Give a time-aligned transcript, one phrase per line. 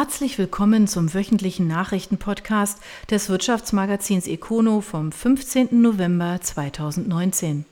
[0.00, 2.78] Herzlich willkommen zum wöchentlichen Nachrichtenpodcast
[3.10, 5.82] des Wirtschaftsmagazins Econo vom 15.
[5.82, 7.64] November 2019.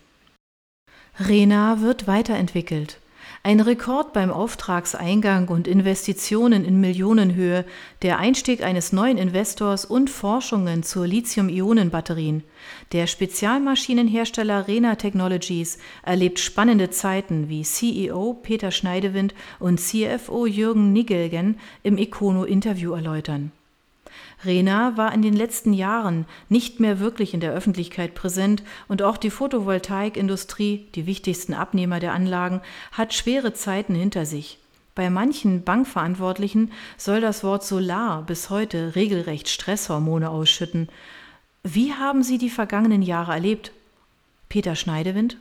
[1.21, 2.99] Rena wird weiterentwickelt.
[3.47, 7.65] Ein Rekord beim Auftragseingang und Investitionen in Millionenhöhe,
[8.03, 12.43] der Einstieg eines neuen Investors und Forschungen zur Lithium-Ionen-Batterien.
[12.91, 21.61] Der Spezialmaschinenhersteller Rena Technologies erlebt spannende Zeiten, wie CEO Peter Schneidewind und CFO Jürgen Nigelgen
[21.85, 23.53] im Econo-Interview erläutern.
[24.45, 29.17] Rena war in den letzten Jahren nicht mehr wirklich in der Öffentlichkeit präsent und auch
[29.17, 32.61] die Photovoltaikindustrie, die wichtigsten Abnehmer der Anlagen,
[32.93, 34.59] hat schwere Zeiten hinter sich.
[34.95, 40.89] Bei manchen Bankverantwortlichen soll das Wort Solar bis heute regelrecht Stresshormone ausschütten.
[41.63, 43.73] Wie haben Sie die vergangenen Jahre erlebt?
[44.49, 45.37] Peter Schneidewind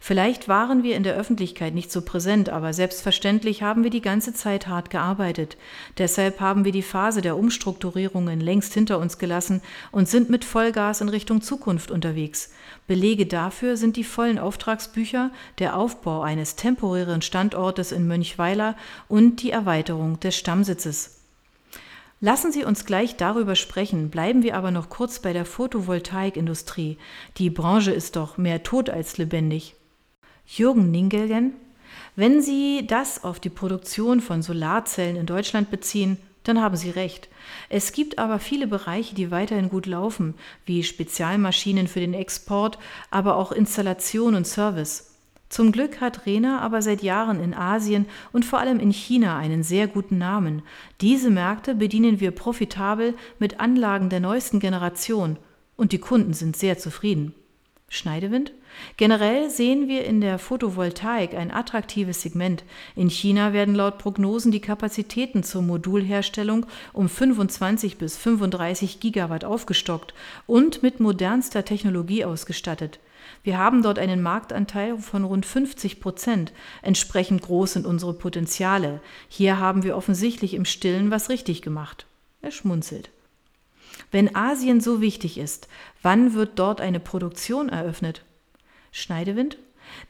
[0.00, 4.32] Vielleicht waren wir in der Öffentlichkeit nicht so präsent, aber selbstverständlich haben wir die ganze
[4.32, 5.56] Zeit hart gearbeitet.
[5.98, 9.60] Deshalb haben wir die Phase der Umstrukturierungen längst hinter uns gelassen
[9.90, 12.52] und sind mit Vollgas in Richtung Zukunft unterwegs.
[12.86, 18.76] Belege dafür sind die vollen Auftragsbücher, der Aufbau eines temporären Standortes in Mönchweiler
[19.08, 21.17] und die Erweiterung des Stammsitzes.
[22.20, 26.98] Lassen Sie uns gleich darüber sprechen, bleiben wir aber noch kurz bei der Photovoltaikindustrie.
[27.36, 29.76] Die Branche ist doch mehr tot als lebendig.
[30.44, 31.52] Jürgen Ningelgen,
[32.16, 37.28] wenn Sie das auf die Produktion von Solarzellen in Deutschland beziehen, dann haben Sie recht.
[37.68, 42.78] Es gibt aber viele Bereiche, die weiterhin gut laufen, wie Spezialmaschinen für den Export,
[43.12, 45.07] aber auch Installation und Service.
[45.48, 49.62] Zum Glück hat Rena aber seit Jahren in Asien und vor allem in China einen
[49.62, 50.62] sehr guten Namen.
[51.00, 55.38] Diese Märkte bedienen wir profitabel mit Anlagen der neuesten Generation
[55.76, 57.34] und die Kunden sind sehr zufrieden.
[57.90, 58.52] Schneidewind?
[58.98, 62.64] Generell sehen wir in der Photovoltaik ein attraktives Segment.
[62.94, 70.12] In China werden laut Prognosen die Kapazitäten zur Modulherstellung um 25 bis 35 Gigawatt aufgestockt
[70.46, 73.00] und mit modernster Technologie ausgestattet.
[73.48, 76.52] Wir haben dort einen Marktanteil von rund 50 Prozent.
[76.82, 79.00] Entsprechend groß sind unsere Potenziale.
[79.26, 82.04] Hier haben wir offensichtlich im Stillen was richtig gemacht.
[82.42, 83.08] Er schmunzelt.
[84.10, 85.66] Wenn Asien so wichtig ist,
[86.02, 88.22] wann wird dort eine Produktion eröffnet?
[88.92, 89.56] Schneidewind?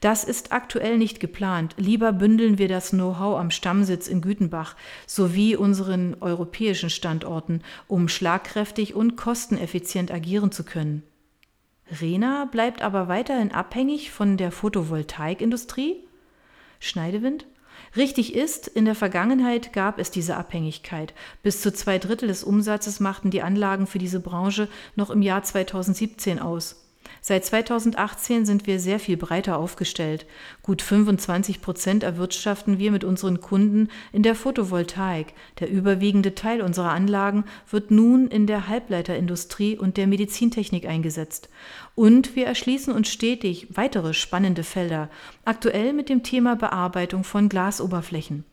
[0.01, 1.77] Das ist aktuell nicht geplant.
[1.79, 4.75] Lieber bündeln wir das Know-how am Stammsitz in Gütenbach
[5.07, 11.05] sowie unseren europäischen Standorten, um schlagkräftig und kosteneffizient agieren zu können.
[12.01, 15.97] Rena bleibt aber weiterhin abhängig von der Photovoltaikindustrie?
[16.81, 17.47] Schneidewind?
[17.97, 21.15] Richtig ist, in der Vergangenheit gab es diese Abhängigkeit.
[21.43, 25.43] Bis zu zwei Drittel des Umsatzes machten die Anlagen für diese Branche noch im Jahr
[25.43, 26.88] 2017 aus.
[27.29, 30.25] Seit 2018 sind wir sehr viel breiter aufgestellt.
[30.63, 35.35] Gut 25 Prozent erwirtschaften wir mit unseren Kunden in der Photovoltaik.
[35.61, 41.51] Der überwiegende Teil unserer Anlagen wird nun in der Halbleiterindustrie und der Medizintechnik eingesetzt.
[41.95, 45.11] Und wir erschließen uns stetig weitere spannende Felder,
[45.45, 48.47] aktuell mit dem Thema Bearbeitung von Glasoberflächen.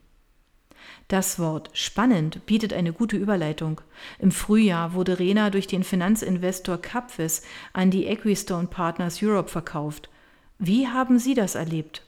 [1.07, 3.81] Das Wort spannend bietet eine gute Überleitung.
[4.17, 7.43] Im Frühjahr wurde Rena durch den Finanzinvestor Capvis
[7.73, 10.09] an die Equistone Partners Europe verkauft.
[10.57, 12.01] Wie haben Sie das erlebt?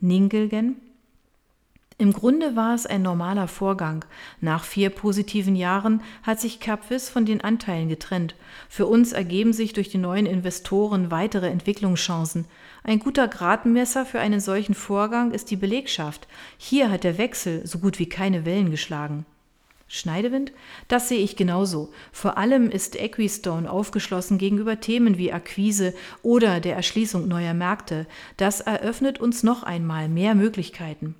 [0.00, 0.76] Ningelgen
[2.00, 4.04] im Grunde war es ein normaler Vorgang.
[4.40, 8.36] Nach vier positiven Jahren hat sich Capvis von den Anteilen getrennt.
[8.68, 12.44] Für uns ergeben sich durch die neuen Investoren weitere Entwicklungschancen.
[12.88, 16.26] Ein guter Gradmesser für einen solchen Vorgang ist die Belegschaft.
[16.56, 19.26] Hier hat der Wechsel so gut wie keine Wellen geschlagen.
[19.88, 20.52] Schneidewind?
[20.88, 21.92] Das sehe ich genauso.
[22.12, 28.06] Vor allem ist Equistone aufgeschlossen gegenüber Themen wie Akquise oder der Erschließung neuer Märkte.
[28.38, 31.14] Das eröffnet uns noch einmal mehr Möglichkeiten.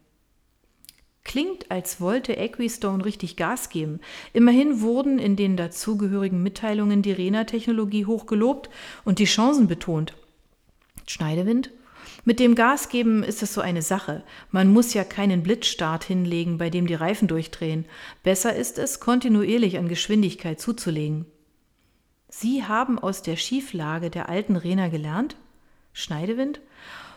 [1.23, 4.01] Klingt, als wollte Equistone richtig Gas geben.
[4.33, 8.71] Immerhin wurden in den dazugehörigen Mitteilungen die Rena-Technologie hoch gelobt
[9.05, 10.15] und die Chancen betont.
[11.11, 11.71] Schneidewind?
[12.25, 14.23] Mit dem Gasgeben ist es so eine Sache.
[14.51, 17.87] Man muss ja keinen Blitzstart hinlegen, bei dem die Reifen durchdrehen.
[18.23, 21.27] Besser ist es, kontinuierlich an Geschwindigkeit zuzulegen.
[22.29, 25.37] Sie haben aus der Schieflage der alten Rena gelernt?
[25.93, 26.61] Schneidewind?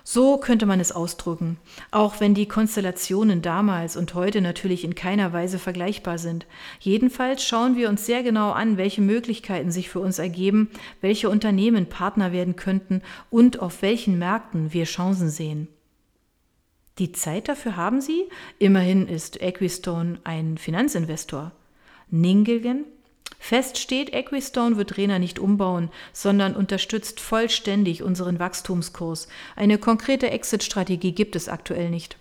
[0.03, 1.57] So könnte man es ausdrücken,
[1.91, 6.47] auch wenn die Konstellationen damals und heute natürlich in keiner Weise vergleichbar sind.
[6.79, 10.69] Jedenfalls schauen wir uns sehr genau an, welche Möglichkeiten sich für uns ergeben,
[11.01, 15.67] welche Unternehmen Partner werden könnten und auf welchen Märkten wir Chancen sehen.
[16.97, 18.25] Die Zeit dafür haben Sie?
[18.59, 21.51] Immerhin ist Equistone ein Finanzinvestor.
[22.09, 22.85] Ningelgen
[23.43, 29.27] Fest steht, Equistone wird Rena nicht umbauen, sondern unterstützt vollständig unseren Wachstumskurs.
[29.55, 32.17] Eine konkrete Exit-Strategie gibt es aktuell nicht.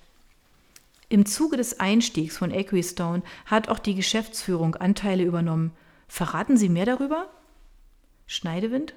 [1.11, 5.73] Im Zuge des Einstiegs von Equistone hat auch die Geschäftsführung Anteile übernommen.
[6.09, 7.29] Verraten Sie mehr darüber?
[8.27, 8.95] Schneidewind?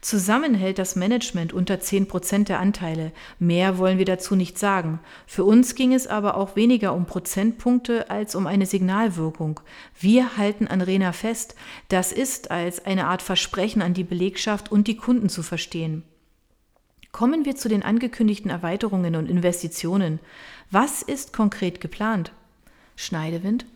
[0.00, 3.12] Zusammen hält das Management unter 10 Prozent der Anteile.
[3.38, 5.00] Mehr wollen wir dazu nicht sagen.
[5.26, 9.60] Für uns ging es aber auch weniger um Prozentpunkte als um eine Signalwirkung.
[9.98, 11.54] Wir halten an Rena fest.
[11.88, 16.04] Das ist als eine Art Versprechen an die Belegschaft und die Kunden zu verstehen.
[17.12, 20.20] Kommen wir zu den angekündigten Erweiterungen und Investitionen.
[20.70, 22.32] Was ist konkret geplant?
[22.94, 23.66] Schneidewind?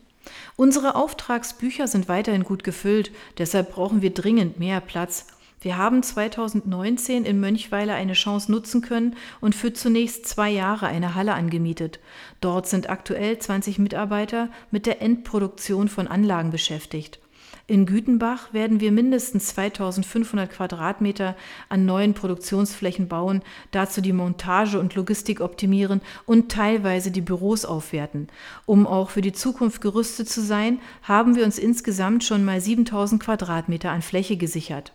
[0.56, 5.26] Unsere Auftragsbücher sind weiterhin gut gefüllt, deshalb brauchen wir dringend mehr Platz.
[5.64, 11.14] Wir haben 2019 in Mönchweiler eine Chance nutzen können und für zunächst zwei Jahre eine
[11.14, 12.00] Halle angemietet.
[12.42, 17.18] Dort sind aktuell 20 Mitarbeiter mit der Endproduktion von Anlagen beschäftigt.
[17.66, 21.34] In Gütenbach werden wir mindestens 2500 Quadratmeter
[21.70, 23.40] an neuen Produktionsflächen bauen,
[23.70, 28.28] dazu die Montage und Logistik optimieren und teilweise die Büros aufwerten.
[28.66, 33.22] Um auch für die Zukunft gerüstet zu sein, haben wir uns insgesamt schon mal 7000
[33.22, 34.92] Quadratmeter an Fläche gesichert.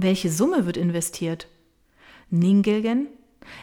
[0.00, 1.48] Welche Summe wird investiert?
[2.30, 3.08] Ningelgen?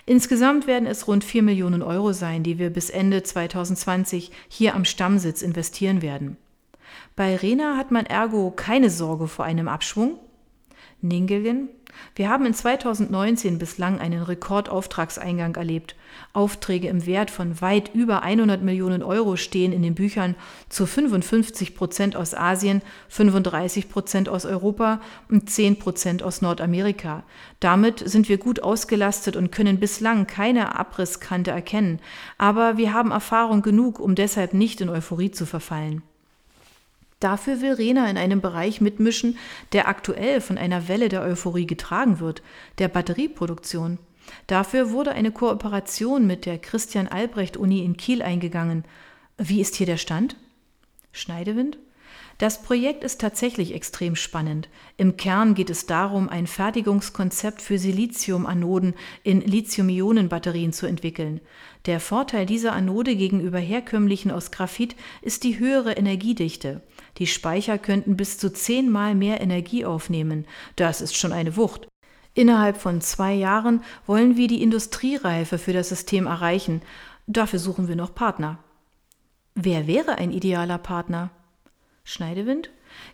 [0.05, 4.83] Insgesamt werden es rund 4 Millionen Euro sein, die wir bis Ende 2020 hier am
[4.83, 6.35] Stammsitz investieren werden.
[7.15, 10.19] Bei Rena hat man ergo keine Sorge vor einem Abschwung.
[11.01, 11.69] Ningelgen?
[12.15, 15.95] Wir haben in 2019 bislang einen Rekordauftragseingang erlebt.
[16.33, 20.35] Aufträge im Wert von weit über 100 Millionen Euro stehen in den Büchern
[20.69, 27.23] zu 55 Prozent aus Asien, 35 Prozent aus Europa und 10 Prozent aus Nordamerika.
[27.59, 31.99] Damit sind wir gut ausgelastet und können bislang keine Abrisskante erkennen.
[32.37, 36.01] Aber wir haben Erfahrung genug, um deshalb nicht in Euphorie zu verfallen.
[37.19, 39.37] Dafür will Rena in einem Bereich mitmischen,
[39.71, 42.41] der aktuell von einer Welle der Euphorie getragen wird,
[42.77, 43.99] der Batterieproduktion.
[44.47, 48.83] Dafür wurde eine Kooperation mit der Christian Albrecht Uni in Kiel eingegangen.
[49.37, 50.35] Wie ist hier der Stand?
[51.11, 51.77] Schneidewind?
[52.37, 54.67] Das Projekt ist tatsächlich extrem spannend.
[54.97, 61.39] Im Kern geht es darum, ein Fertigungskonzept für Siliziumanoden in Lithium-Ionen-Batterien zu entwickeln.
[61.85, 66.81] Der Vorteil dieser Anode gegenüber herkömmlichen aus Graphit ist die höhere Energiedichte.
[67.17, 70.45] Die Speicher könnten bis zu zehnmal mehr Energie aufnehmen.
[70.75, 71.87] Das ist schon eine Wucht.
[72.33, 76.81] Innerhalb von zwei Jahren wollen wir die Industriereife für das System erreichen.
[77.27, 78.59] Dafür suchen wir noch Partner.
[79.55, 81.31] Wer wäre ein idealer Partner?
[82.03, 82.69] Schneidewind?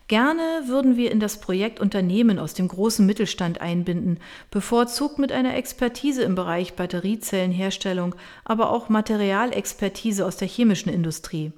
[0.08, 4.18] Gerne würden wir in das Projekt Unternehmen aus dem großen Mittelstand einbinden,
[4.50, 8.14] bevorzugt mit einer Expertise im Bereich Batteriezellenherstellung,
[8.44, 11.52] aber auch Materialexpertise aus der chemischen Industrie.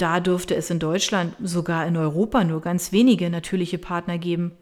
[0.00, 4.52] Da dürfte es in Deutschland, sogar in Europa nur ganz wenige natürliche Partner geben.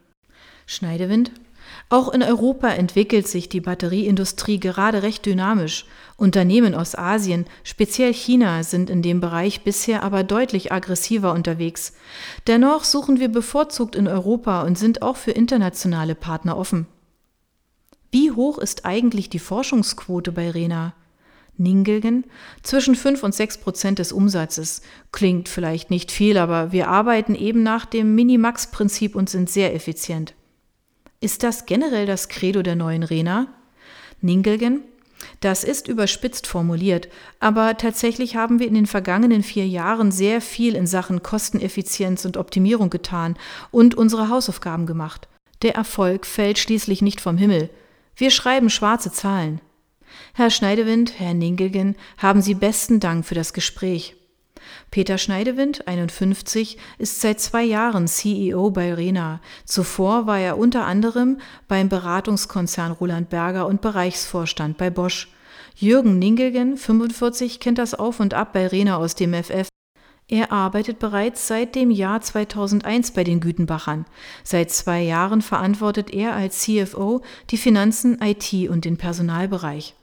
[0.66, 1.30] Schneidewind?
[1.90, 5.86] Auch in Europa entwickelt sich die Batterieindustrie gerade recht dynamisch.
[6.16, 11.92] Unternehmen aus Asien, speziell China, sind in dem Bereich bisher aber deutlich aggressiver unterwegs.
[12.48, 16.88] Dennoch suchen wir bevorzugt in Europa und sind auch für internationale Partner offen.
[18.10, 20.94] Wie hoch ist eigentlich die Forschungsquote bei Rena?
[21.58, 22.24] Ningelgen
[22.62, 24.82] zwischen 5 und 6 Prozent des Umsatzes.
[25.12, 30.34] Klingt vielleicht nicht viel, aber wir arbeiten eben nach dem Minimax-Prinzip und sind sehr effizient.
[31.20, 33.48] Ist das generell das Credo der neuen Rena?
[34.20, 34.82] Ningelgen
[35.40, 37.08] das ist überspitzt formuliert,
[37.40, 42.36] aber tatsächlich haben wir in den vergangenen vier Jahren sehr viel in Sachen Kosteneffizienz und
[42.36, 43.36] Optimierung getan
[43.70, 45.28] und unsere Hausaufgaben gemacht.
[45.62, 47.70] Der Erfolg fällt schließlich nicht vom Himmel.
[48.16, 49.60] Wir schreiben schwarze Zahlen.
[50.34, 54.16] Herr Schneidewind, Herr Ningelgen, haben Sie besten Dank für das Gespräch.
[54.90, 59.40] Peter Schneidewind, 51, ist seit zwei Jahren CEO bei Rena.
[59.64, 61.38] Zuvor war er unter anderem
[61.68, 65.28] beim Beratungskonzern Roland Berger und Bereichsvorstand bei Bosch.
[65.76, 69.68] Jürgen Ningelgen, 45, kennt das Auf und Ab bei Rena aus dem FF.
[70.30, 74.04] Er arbeitet bereits seit dem Jahr 2001 bei den Gütenbachern.
[74.44, 79.94] Seit zwei Jahren verantwortet er als CFO die Finanzen, IT und den Personalbereich.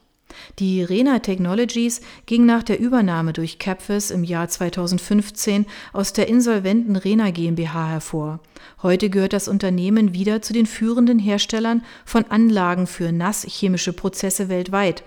[0.59, 6.95] Die Rena Technologies ging nach der Übernahme durch Capvis im Jahr 2015 aus der insolventen
[6.95, 8.39] Rena GmbH hervor.
[8.81, 15.03] Heute gehört das Unternehmen wieder zu den führenden Herstellern von Anlagen für nasschemische Prozesse weltweit.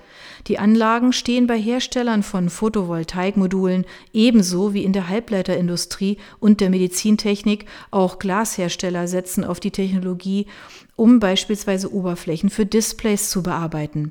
[0.47, 7.67] Die Anlagen stehen bei Herstellern von Photovoltaikmodulen ebenso wie in der Halbleiterindustrie und der Medizintechnik.
[7.91, 10.47] Auch Glashersteller setzen auf die Technologie
[10.99, 14.11] um beispielsweise Oberflächen für Displays zu bearbeiten.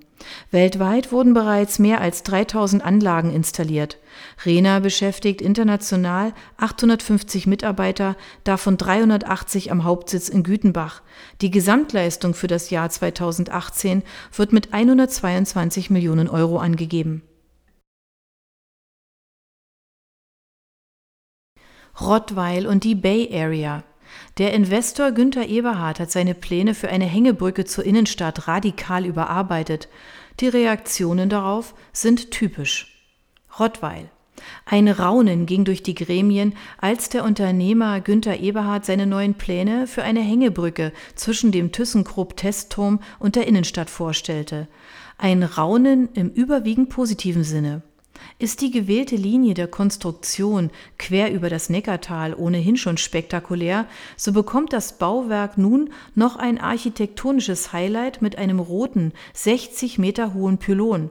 [0.51, 3.98] Weltweit wurden bereits mehr als 3000 Anlagen installiert.
[4.46, 8.15] Rena beschäftigt international 850 Mitarbeiter,
[8.46, 11.01] davon 380 am Hauptsitz in Gütenbach.
[11.41, 14.03] Die Gesamtleistung für das Jahr 2018
[14.34, 17.22] wird mit 122 Millionen Euro angegeben.
[22.00, 23.84] Rottweil und die Bay Area.
[24.38, 29.88] Der Investor Günther Eberhard hat seine Pläne für eine Hängebrücke zur Innenstadt radikal überarbeitet.
[30.39, 32.93] Die Reaktionen darauf sind typisch.
[33.59, 34.09] Rottweil.
[34.65, 40.03] Ein Raunen ging durch die Gremien, als der Unternehmer Günther Eberhard seine neuen Pläne für
[40.03, 44.67] eine Hängebrücke zwischen dem ThyssenKrupp-Testturm und der Innenstadt vorstellte.
[45.17, 47.81] Ein Raunen im überwiegend positiven Sinne.
[48.39, 54.74] Ist die gewählte Linie der Konstruktion quer über das Neckartal ohnehin schon spektakulär, so bekommt
[54.74, 61.10] das Bauwerk nun noch ein architektonisches Highlight mit einem roten, 60 Meter hohen Pylon.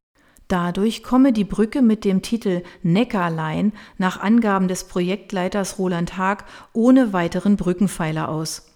[0.49, 7.13] Dadurch komme die Brücke mit dem Titel Neckarline nach Angaben des Projektleiters Roland Haag ohne
[7.13, 8.67] weiteren Brückenpfeiler aus.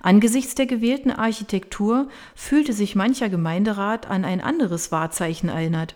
[0.00, 5.94] Angesichts der gewählten Architektur fühlte sich mancher Gemeinderat an ein anderes Wahrzeichen erinnert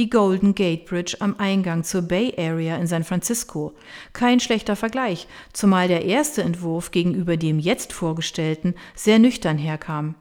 [0.00, 3.74] die Golden Gate Bridge am Eingang zur Bay Area in San Francisco.
[4.14, 10.14] Kein schlechter Vergleich, zumal der erste Entwurf gegenüber dem jetzt vorgestellten sehr nüchtern herkam.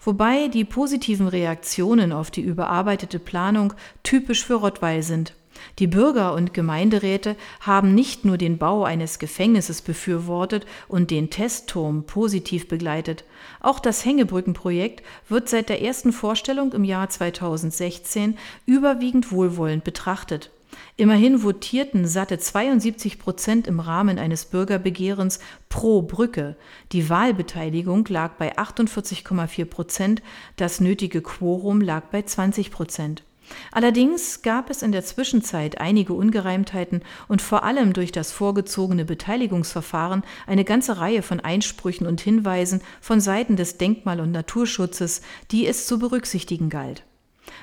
[0.00, 3.72] Wobei die positiven Reaktionen auf die überarbeitete Planung
[4.04, 5.34] typisch für Rottweil sind.
[5.78, 12.04] Die Bürger und Gemeinderäte haben nicht nur den Bau eines Gefängnisses befürwortet und den Testturm
[12.04, 13.24] positiv begleitet.
[13.60, 20.50] Auch das Hängebrückenprojekt wird seit der ersten Vorstellung im Jahr 2016 überwiegend wohlwollend betrachtet.
[20.96, 26.56] Immerhin votierten satte 72 Prozent im Rahmen eines Bürgerbegehrens pro Brücke.
[26.92, 30.22] Die Wahlbeteiligung lag bei 48,4 Prozent,
[30.56, 33.24] das nötige Quorum lag bei 20 Prozent.
[33.72, 40.22] Allerdings gab es in der Zwischenzeit einige Ungereimtheiten und vor allem durch das vorgezogene Beteiligungsverfahren
[40.46, 45.86] eine ganze Reihe von Einsprüchen und Hinweisen von Seiten des Denkmal- und Naturschutzes, die es
[45.86, 47.04] zu berücksichtigen galt.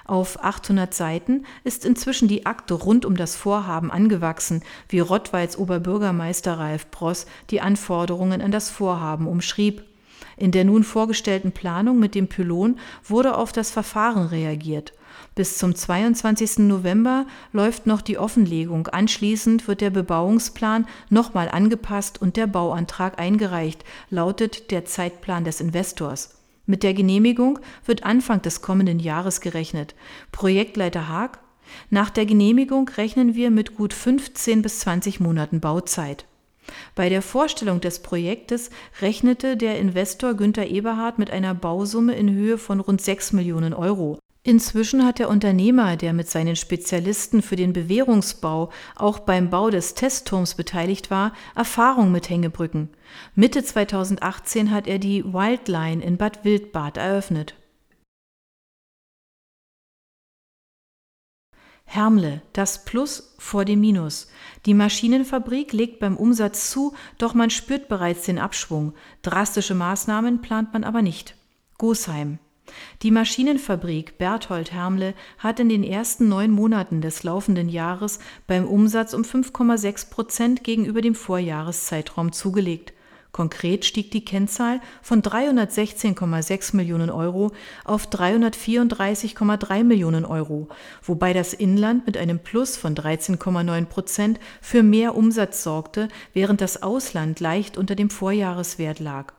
[0.06, 6.58] Auf 800 Seiten ist inzwischen die Akte rund um das Vorhaben angewachsen, wie Rottweils Oberbürgermeister
[6.58, 9.84] Ralf Bross die Anforderungen an das Vorhaben umschrieb.
[10.36, 14.94] In der nun vorgestellten Planung mit dem Pylon wurde auf das Verfahren reagiert.
[15.38, 16.58] Bis zum 22.
[16.68, 18.88] November läuft noch die Offenlegung.
[18.88, 26.40] Anschließend wird der Bebauungsplan nochmal angepasst und der Bauantrag eingereicht, lautet der Zeitplan des Investors.
[26.66, 29.94] Mit der Genehmigung wird Anfang des kommenden Jahres gerechnet.
[30.32, 31.38] Projektleiter Haag
[31.92, 36.26] nach der Genehmigung rechnen wir mit gut 15 bis 20 Monaten Bauzeit.
[36.96, 42.58] Bei der Vorstellung des Projektes rechnete der Investor Günther Eberhard mit einer Bausumme in Höhe
[42.58, 44.18] von rund 6 Millionen Euro.
[44.48, 49.94] Inzwischen hat der Unternehmer, der mit seinen Spezialisten für den Bewährungsbau auch beim Bau des
[49.94, 52.88] Testturms beteiligt war, Erfahrung mit Hängebrücken.
[53.36, 57.56] Mitte 2018 hat er die Wildline in Bad Wildbad eröffnet.
[61.84, 64.30] Hermle, das Plus vor dem Minus.
[64.66, 68.94] Die Maschinenfabrik legt beim Umsatz zu, doch man spürt bereits den Abschwung.
[69.24, 71.36] Drastische Maßnahmen plant man aber nicht.
[71.78, 72.40] Gosheim.
[73.04, 79.14] Die Maschinenfabrik Berthold Hermle hat in den ersten neun Monaten des laufenden Jahres beim Umsatz
[79.14, 82.94] um 5,6 Prozent gegenüber dem Vorjahreszeitraum zugelegt.
[83.32, 87.52] Konkret stieg die Kennzahl von 316,6 Millionen Euro
[87.86, 90.70] auf 334,3 Millionen Euro,
[91.04, 96.82] wobei das Inland mit einem Plus von 13,9 Prozent für mehr Umsatz sorgte, während das
[96.82, 99.37] Ausland leicht unter dem Vorjahreswert lag.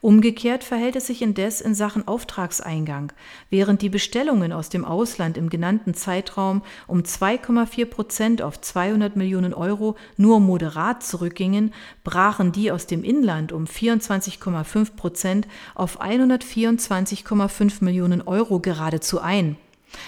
[0.00, 3.12] Umgekehrt verhält es sich indes in Sachen Auftragseingang.
[3.50, 9.54] Während die Bestellungen aus dem Ausland im genannten Zeitraum um 2,4 Prozent auf 200 Millionen
[9.54, 11.72] Euro nur moderat zurückgingen,
[12.04, 19.56] brachen die aus dem Inland um 24,5 Prozent auf 124,5 Millionen Euro geradezu ein.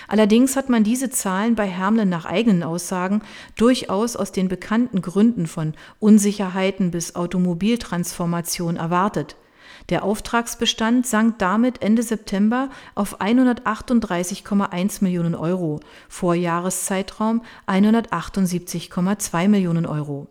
[0.08, 3.22] Allerdings hat man diese Zahlen bei Hermle nach eigenen Aussagen
[3.56, 9.36] durchaus aus den bekannten Gründen von Unsicherheiten bis Automobiltransformation erwartet.
[9.88, 20.28] Der Auftragsbestand sank damit Ende September auf 138,1 Millionen Euro, Vorjahreszeitraum 178,2 Millionen Euro.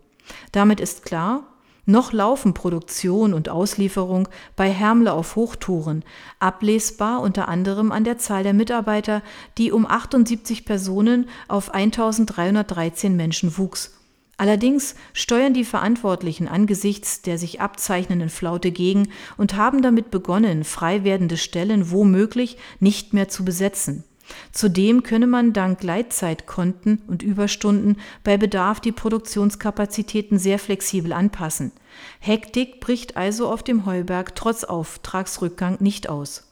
[0.52, 1.44] Damit ist klar,
[1.84, 6.04] noch laufen Produktion und Auslieferung bei Hermle auf Hochtouren,
[6.38, 9.20] ablesbar unter anderem an der Zahl der Mitarbeiter,
[9.58, 14.01] die um 78 Personen auf 1313 Menschen wuchs
[14.42, 21.04] Allerdings steuern die Verantwortlichen angesichts der sich abzeichnenden Flaute gegen und haben damit begonnen, frei
[21.04, 24.02] werdende Stellen womöglich nicht mehr zu besetzen.
[24.50, 31.70] Zudem könne man dank Gleitzeitkonten und Überstunden bei Bedarf die Produktionskapazitäten sehr flexibel anpassen.
[32.18, 36.51] Hektik bricht also auf dem Heuberg trotz Auftragsrückgang nicht aus.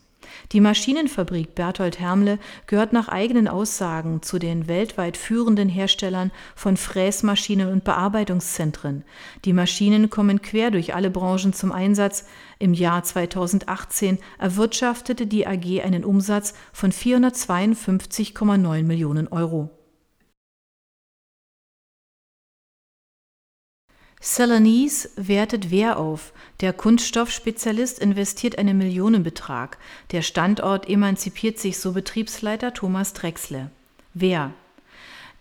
[0.52, 7.72] Die Maschinenfabrik Berthold Hermle gehört nach eigenen Aussagen zu den weltweit führenden Herstellern von Fräsmaschinen
[7.72, 9.04] und Bearbeitungszentren.
[9.44, 12.26] Die Maschinen kommen quer durch alle Branchen zum Einsatz.
[12.58, 19.70] Im Jahr 2018 erwirtschaftete die AG einen Umsatz von 452,9 Millionen Euro.
[24.22, 26.32] Celanese wertet Wehr auf.
[26.60, 29.78] Der Kunststoffspezialist investiert einen Millionenbetrag.
[30.12, 33.70] Der Standort emanzipiert sich, so Betriebsleiter Thomas Drexle.
[34.12, 34.52] Wehr.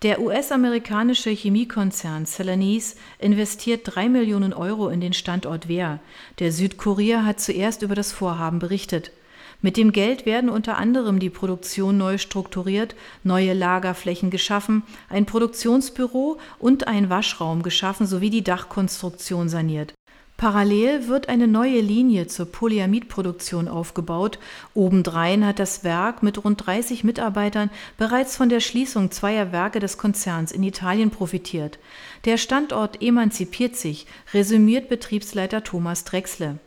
[0.02, 6.00] Der US-amerikanische Chemiekonzern Celanese investiert drei Millionen Euro in den Standort Wehr.
[6.40, 9.12] Der Südkurier hat zuerst über das Vorhaben berichtet.
[9.62, 16.40] Mit dem Geld werden unter anderem die Produktion neu strukturiert, neue Lagerflächen geschaffen, ein Produktionsbüro
[16.60, 19.94] und ein Waschraum geschaffen sowie die Dachkonstruktion saniert.
[20.38, 24.40] Parallel wird eine neue Linie zur Polyamidproduktion aufgebaut.
[24.74, 29.98] Obendrein hat das Werk mit rund 30 Mitarbeitern bereits von der Schließung zweier Werke des
[29.98, 31.78] Konzerns in Italien profitiert.
[32.24, 36.60] Der Standort emanzipiert sich, resümiert Betriebsleiter Thomas Drexle.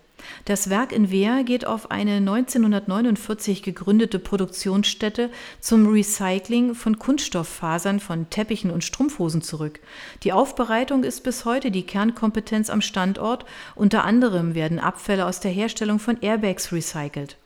[0.45, 8.29] Das Werk in Wehr geht auf eine 1949 gegründete Produktionsstätte zum Recycling von Kunststofffasern von
[8.31, 9.81] Teppichen und Strumpfhosen zurück.
[10.23, 13.45] Die Aufbereitung ist bis heute die Kernkompetenz am Standort.
[13.75, 17.37] Unter anderem werden Abfälle aus der Herstellung von Airbags recycelt.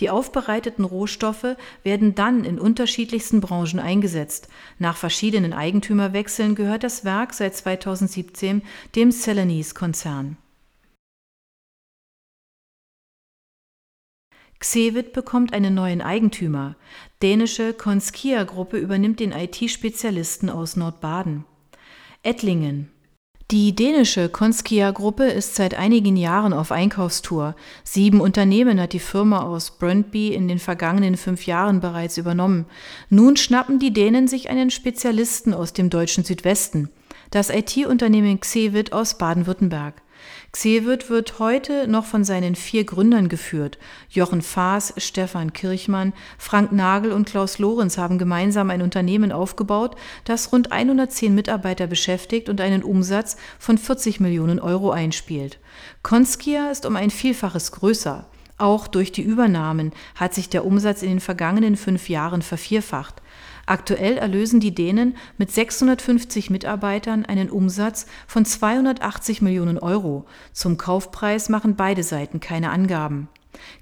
[0.00, 4.48] Die aufbereiteten Rohstoffe werden dann in unterschiedlichsten Branchen eingesetzt.
[4.78, 8.62] Nach verschiedenen Eigentümerwechseln gehört das Werk seit 2017
[8.94, 10.36] dem Celanese-Konzern.
[14.62, 16.76] Xevit bekommt einen neuen Eigentümer.
[17.20, 21.44] Dänische Konskia-Gruppe übernimmt den IT-Spezialisten aus Nordbaden.
[22.22, 22.88] Ettlingen.
[23.50, 27.56] Die dänische Konskia-Gruppe ist seit einigen Jahren auf Einkaufstour.
[27.82, 32.66] Sieben Unternehmen hat die Firma aus Brøndby in den vergangenen fünf Jahren bereits übernommen.
[33.10, 36.88] Nun schnappen die Dänen sich einen Spezialisten aus dem deutschen Südwesten.
[37.32, 40.02] Das IT-Unternehmen Xevit aus Baden-Württemberg.
[40.54, 43.78] Xewitt wird heute noch von seinen vier Gründern geführt.
[44.10, 50.52] Jochen Faas, Stefan Kirchmann, Frank Nagel und Klaus Lorenz haben gemeinsam ein Unternehmen aufgebaut, das
[50.52, 55.58] rund 110 Mitarbeiter beschäftigt und einen Umsatz von 40 Millionen Euro einspielt.
[56.02, 58.26] Konskia ist um ein Vielfaches größer.
[58.58, 63.22] Auch durch die Übernahmen hat sich der Umsatz in den vergangenen fünf Jahren vervierfacht.
[63.66, 70.26] Aktuell erlösen die Dänen mit 650 Mitarbeitern einen Umsatz von 280 Millionen Euro.
[70.52, 73.28] Zum Kaufpreis machen beide Seiten keine Angaben.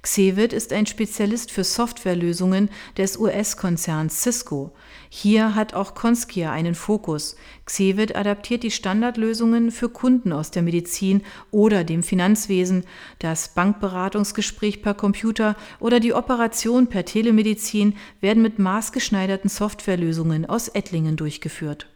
[0.03, 4.73] Xevit ist ein Spezialist für Softwarelösungen des US-Konzerns Cisco.
[5.09, 7.37] Hier hat auch Konskia einen Fokus.
[7.67, 12.85] Xevit adaptiert die Standardlösungen für Kunden aus der Medizin oder dem Finanzwesen,
[13.19, 21.17] das Bankberatungsgespräch per Computer oder die Operation per Telemedizin werden mit maßgeschneiderten Softwarelösungen aus Ettlingen
[21.17, 21.87] durchgeführt.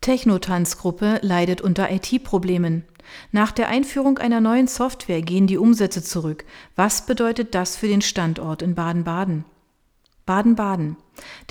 [0.00, 2.84] Technotanzgruppe leidet unter IT-Problemen.
[3.32, 6.44] Nach der Einführung einer neuen Software gehen die Umsätze zurück.
[6.74, 9.44] Was bedeutet das für den Standort in Baden-Baden?
[10.26, 10.96] Baden-Baden.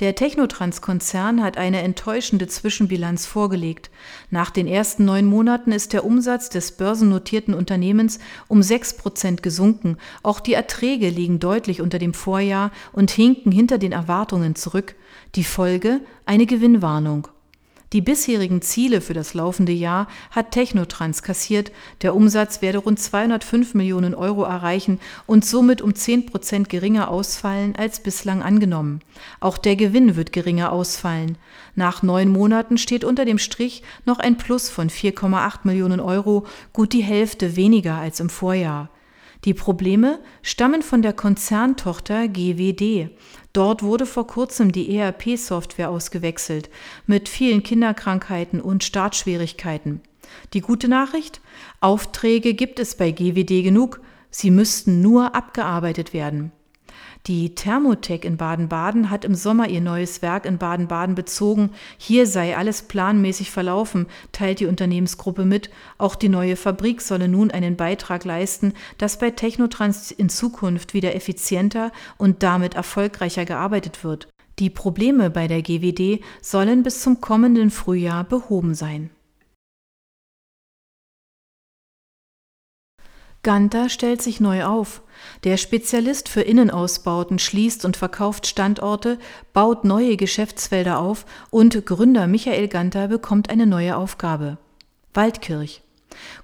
[0.00, 3.90] Der Technotrans-Konzern hat eine enttäuschende Zwischenbilanz vorgelegt.
[4.30, 9.96] Nach den ersten neun Monaten ist der Umsatz des börsennotierten Unternehmens um sechs Prozent gesunken.
[10.22, 14.94] Auch die Erträge liegen deutlich unter dem Vorjahr und hinken hinter den Erwartungen zurück.
[15.34, 17.28] Die Folge eine Gewinnwarnung.
[17.96, 21.72] Die bisherigen Ziele für das laufende Jahr hat Technotrans kassiert.
[22.02, 27.74] Der Umsatz werde rund 205 Millionen Euro erreichen und somit um 10 Prozent geringer ausfallen
[27.74, 29.00] als bislang angenommen.
[29.40, 31.38] Auch der Gewinn wird geringer ausfallen.
[31.74, 36.92] Nach neun Monaten steht unter dem Strich noch ein Plus von 4,8 Millionen Euro, gut
[36.92, 38.90] die Hälfte weniger als im Vorjahr.
[39.44, 43.10] Die Probleme stammen von der Konzerntochter GWD.
[43.52, 46.70] Dort wurde vor kurzem die ERP-Software ausgewechselt,
[47.06, 50.00] mit vielen Kinderkrankheiten und Startschwierigkeiten.
[50.52, 51.40] Die gute Nachricht?
[51.80, 56.52] Aufträge gibt es bei GWD genug, sie müssten nur abgearbeitet werden.
[57.26, 61.70] Die Thermotech in Baden-Baden hat im Sommer ihr neues Werk in Baden-Baden bezogen.
[61.98, 65.68] Hier sei alles planmäßig verlaufen, teilt die Unternehmensgruppe mit.
[65.98, 71.16] Auch die neue Fabrik solle nun einen Beitrag leisten, dass bei Technotrans in Zukunft wieder
[71.16, 74.28] effizienter und damit erfolgreicher gearbeitet wird.
[74.60, 79.10] Die Probleme bei der GWD sollen bis zum kommenden Frühjahr behoben sein.
[83.46, 85.02] Ganter stellt sich neu auf.
[85.44, 89.20] Der Spezialist für Innenausbauten schließt und verkauft Standorte,
[89.52, 94.58] baut neue Geschäftsfelder auf und Gründer Michael Ganter bekommt eine neue Aufgabe.
[95.14, 95.82] Waldkirch.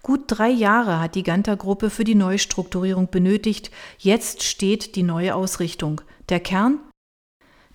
[0.02, 3.72] Gut drei Jahre hat die Ganter-Gruppe für die Neustrukturierung benötigt.
[3.98, 6.02] Jetzt steht die neue Ausrichtung.
[6.28, 6.78] Der Kern?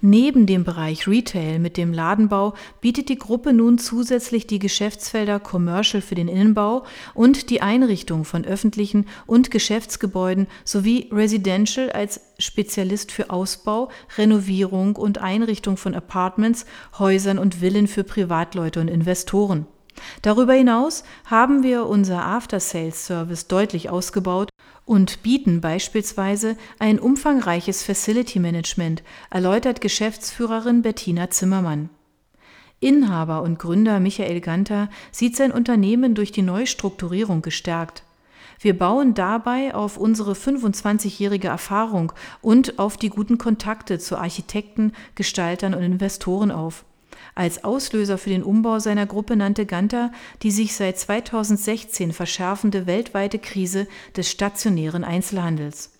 [0.01, 6.01] Neben dem Bereich Retail mit dem Ladenbau bietet die Gruppe nun zusätzlich die Geschäftsfelder Commercial
[6.01, 13.31] für den Innenbau und die Einrichtung von öffentlichen und Geschäftsgebäuden sowie Residential als Spezialist für
[13.31, 16.67] Ausbau, Renovierung und Einrichtung von Apartments,
[16.99, 19.65] Häusern und Villen für Privatleute und Investoren.
[20.21, 24.49] Darüber hinaus haben wir unser After-Sales-Service deutlich ausgebaut
[24.87, 31.89] und bieten beispielsweise ein umfangreiches Facility Management, erläutert Geschäftsführerin Bettina Zimmermann.
[32.79, 38.03] Inhaber und Gründer Michael Ganter sieht sein Unternehmen durch die Neustrukturierung gestärkt.
[38.59, 45.73] Wir bauen dabei auf unsere 25-jährige Erfahrung und auf die guten Kontakte zu Architekten, Gestaltern
[45.73, 46.85] und Investoren auf.
[47.37, 53.37] Als Auslöser für den Umbau seiner Gruppe nannte Ganter die sich seit 2016 verschärfende weltweite
[53.37, 55.91] Krise des stationären Einzelhandels.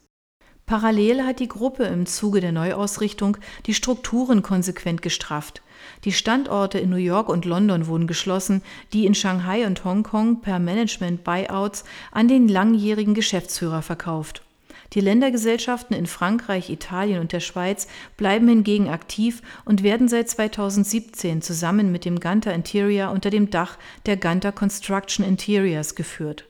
[0.65, 5.61] Parallel hat die Gruppe im Zuge der Neuausrichtung die Strukturen konsequent gestrafft.
[6.05, 10.57] Die Standorte in New York und London wurden geschlossen, die in Shanghai und Hongkong per
[10.57, 14.41] Management-Buyouts an den langjährigen Geschäftsführer verkauft.
[14.93, 21.41] Die Ländergesellschaften in Frankreich, Italien und der Schweiz bleiben hingegen aktiv und werden seit 2017
[21.41, 26.45] zusammen mit dem Ganter Interior unter dem Dach der Ganter Construction Interiors geführt.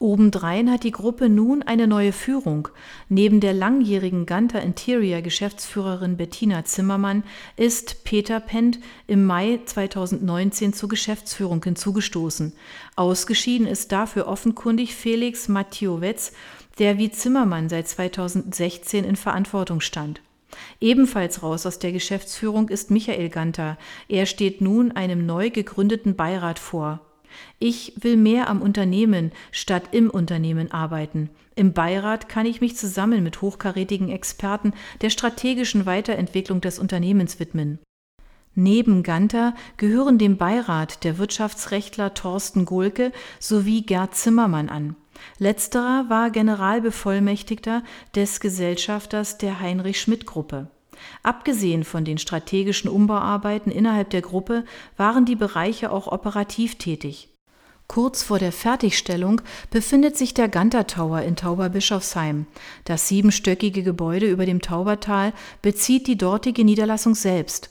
[0.00, 2.68] Obendrein hat die Gruppe nun eine neue Führung.
[3.08, 7.24] Neben der langjährigen Ganter Interior Geschäftsführerin Bettina Zimmermann
[7.56, 8.78] ist Peter Pent
[9.08, 12.52] im Mai 2019 zur Geschäftsführung hinzugestoßen.
[12.94, 16.32] Ausgeschieden ist dafür offenkundig Felix Mathiowetz
[16.78, 20.20] der wie Zimmermann seit 2016 in Verantwortung stand.
[20.80, 23.76] Ebenfalls raus aus der Geschäftsführung ist Michael Ganter.
[24.08, 27.00] Er steht nun einem neu gegründeten Beirat vor.
[27.58, 31.30] Ich will mehr am Unternehmen statt im Unternehmen arbeiten.
[31.54, 37.78] Im Beirat kann ich mich zusammen mit hochkarätigen Experten der strategischen Weiterentwicklung des Unternehmens widmen.
[38.54, 44.96] Neben Ganter gehören dem Beirat der Wirtschaftsrechtler Thorsten Gohlke sowie Gerd Zimmermann an.
[45.38, 47.82] Letzterer war Generalbevollmächtigter
[48.14, 50.68] des Gesellschafters der Heinrich-Schmidt-Gruppe.
[51.22, 54.64] Abgesehen von den strategischen Umbauarbeiten innerhalb der Gruppe
[54.96, 57.28] waren die Bereiche auch operativ tätig.
[57.86, 62.46] Kurz vor der Fertigstellung befindet sich der Ganter Tower in Tauberbischofsheim.
[62.84, 67.70] Das siebenstöckige Gebäude über dem Taubertal bezieht die dortige Niederlassung selbst.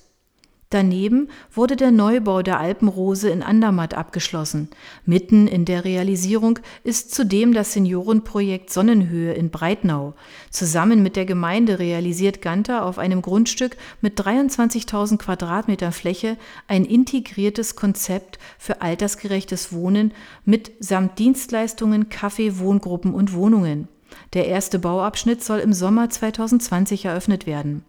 [0.70, 4.68] Daneben wurde der Neubau der Alpenrose in Andermatt abgeschlossen.
[5.06, 10.14] Mitten in der Realisierung ist zudem das Seniorenprojekt Sonnenhöhe in Breitnau.
[10.50, 16.36] Zusammen mit der Gemeinde realisiert Ganter auf einem Grundstück mit 23.000 Quadratmeter Fläche
[16.68, 23.88] ein integriertes Konzept für altersgerechtes Wohnen mit samt Dienstleistungen, Kaffee, Wohngruppen und Wohnungen.
[24.34, 27.84] Der erste Bauabschnitt soll im Sommer 2020 eröffnet werden.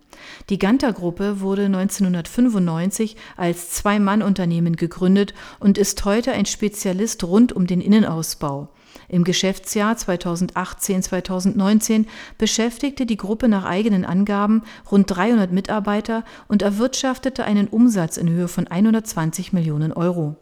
[0.50, 7.80] Die Ganter-Gruppe wurde 1995 als Zwei-Mann-Unternehmen gegründet und ist heute ein Spezialist rund um den
[7.80, 8.68] Innenausbau.
[9.08, 17.68] Im Geschäftsjahr 2018-2019 beschäftigte die Gruppe nach eigenen Angaben rund 300 Mitarbeiter und erwirtschaftete einen
[17.68, 20.36] Umsatz in Höhe von 120 Millionen Euro.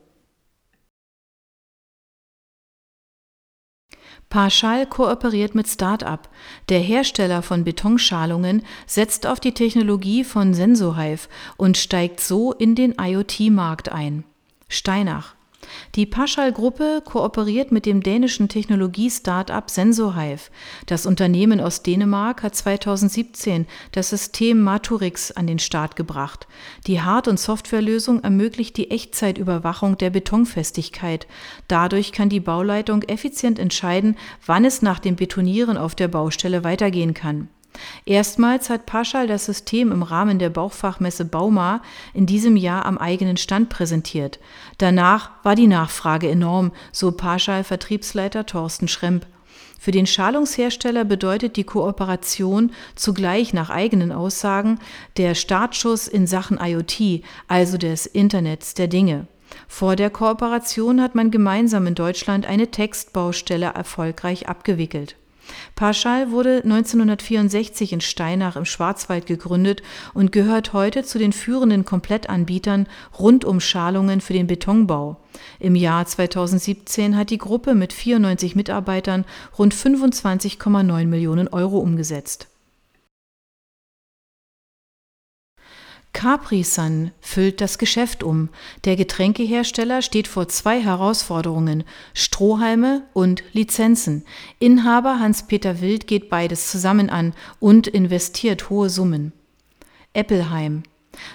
[4.29, 6.29] Parschall kooperiert mit Start-up.
[6.69, 12.97] Der Hersteller von Betonschalungen setzt auf die Technologie von Sensohive und steigt so in den
[13.01, 14.25] IoT-Markt ein.
[14.69, 15.36] Steinach
[15.95, 20.51] die Paschal-Gruppe kooperiert mit dem dänischen Technologie-Startup Sensohive.
[20.87, 26.47] Das Unternehmen aus Dänemark hat 2017 das System Maturix an den Start gebracht.
[26.87, 31.27] Die Hard- und Softwarelösung ermöglicht die Echtzeitüberwachung der Betonfestigkeit.
[31.69, 37.15] Dadurch kann die Bauleitung effizient entscheiden, wann es nach dem Betonieren auf der Baustelle weitergehen
[37.15, 37.49] kann.
[38.05, 41.83] Erstmals hat Paschal das System im Rahmen der Bauchfachmesse Bauma
[42.15, 44.39] in diesem Jahr am eigenen Stand präsentiert.
[44.79, 49.27] Danach war die Nachfrage enorm, so Paschal Vertriebsleiter Thorsten Schremp.
[49.79, 54.81] Für den Schalungshersteller bedeutet die Kooperation zugleich nach eigenen Aussagen
[55.17, 59.27] der Startschuss in Sachen IoT, also des Internets der Dinge.
[59.69, 65.17] Vor der Kooperation hat man gemeinsam in Deutschland eine Textbaustelle erfolgreich abgewickelt.
[65.75, 69.83] Paschal wurde 1964 in Steinach im Schwarzwald gegründet
[70.15, 72.87] und gehört heute zu den führenden Komplettanbietern
[73.19, 75.19] rund um Schalungen für den Betonbau.
[75.59, 79.25] Im Jahr 2017 hat die Gruppe mit 94 Mitarbeitern
[79.59, 82.49] rund 25,9 Millionen Euro umgesetzt.
[86.17, 88.49] Capri-Sun füllt das Geschäft um.
[88.87, 94.25] Der Getränkehersteller steht vor zwei Herausforderungen: Strohhalme und Lizenzen.
[94.59, 99.35] Inhaber Hans-Peter Wild geht beides zusammen an und investiert hohe Summen.
[100.15, 100.85] Eppelheim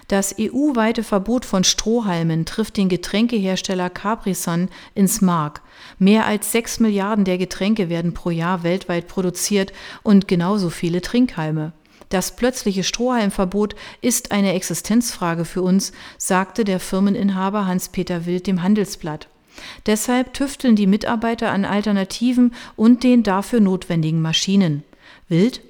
[0.07, 5.61] das EU-weite Verbot von Strohhalmen trifft den Getränkehersteller Capri-Sun ins Mark.
[5.97, 11.73] Mehr als sechs Milliarden der Getränke werden pro Jahr weltweit produziert und genauso viele Trinkhalme.
[12.11, 19.29] Das plötzliche Strohhalmverbot ist eine Existenzfrage für uns, sagte der Firmeninhaber Hans-Peter Wild dem Handelsblatt.
[19.85, 24.83] Deshalb tüfteln die Mitarbeiter an Alternativen und den dafür notwendigen Maschinen.
[25.29, 25.61] Wild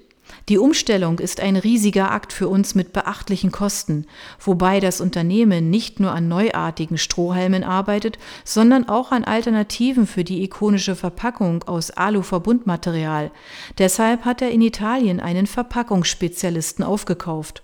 [0.50, 4.06] die Umstellung ist ein riesiger Akt für uns mit beachtlichen Kosten,
[4.40, 10.44] wobei das Unternehmen nicht nur an neuartigen Strohhalmen arbeitet, sondern auch an Alternativen für die
[10.44, 13.32] ikonische Verpackung aus Alu-Verbundmaterial.
[13.78, 17.64] Deshalb hat er in Italien einen Verpackungsspezialisten aufgekauft.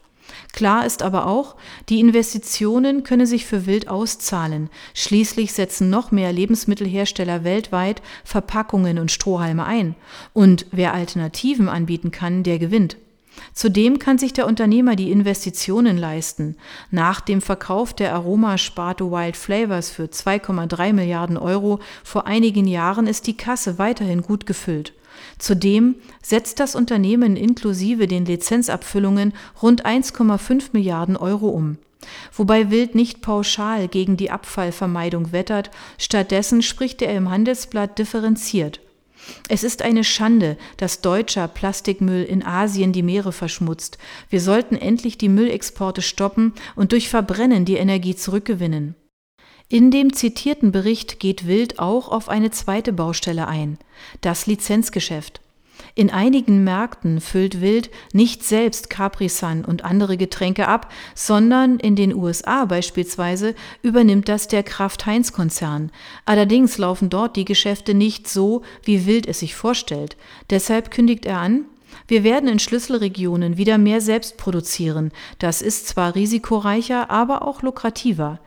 [0.54, 1.56] Klar ist aber auch,
[1.90, 4.70] die Investitionen können sich für Wild auszahlen.
[4.94, 9.96] Schließlich setzen noch mehr Lebensmittelhersteller weltweit Verpackungen und Strohhalme ein.
[10.34, 12.98] Und wer Alternativen anbieten kann, der gewinnt.
[13.54, 16.56] Zudem kann sich der Unternehmer die Investitionen leisten.
[16.92, 23.28] Nach dem Verkauf der Aromasparte Wild Flavors für 2,3 Milliarden Euro vor einigen Jahren ist
[23.28, 24.94] die Kasse weiterhin gut gefüllt.
[25.39, 31.78] Zudem setzt das Unternehmen inklusive den Lizenzabfüllungen rund 1,5 Milliarden Euro um.
[32.34, 38.80] Wobei Wild nicht pauschal gegen die Abfallvermeidung wettert, stattdessen spricht er im Handelsblatt differenziert.
[39.50, 43.97] Es ist eine Schande, dass deutscher Plastikmüll in Asien die Meere verschmutzt.
[44.30, 48.95] Wir sollten endlich die Müllexporte stoppen und durch Verbrennen die Energie zurückgewinnen.
[49.69, 53.77] In dem zitierten Bericht geht Wild auch auf eine zweite Baustelle ein,
[54.21, 55.41] das Lizenzgeschäft.
[55.93, 62.15] In einigen Märkten füllt Wild nicht selbst Capri-Sun und andere Getränke ab, sondern in den
[62.15, 65.91] USA beispielsweise übernimmt das der Kraft-Heinz-Konzern.
[66.25, 70.15] Allerdings laufen dort die Geschäfte nicht so, wie Wild es sich vorstellt.
[70.49, 71.65] Deshalb kündigt er an,
[72.07, 75.12] wir werden in Schlüsselregionen wieder mehr selbst produzieren.
[75.39, 78.39] Das ist zwar risikoreicher, aber auch lukrativer.